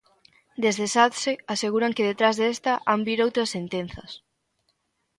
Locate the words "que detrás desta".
1.97-2.73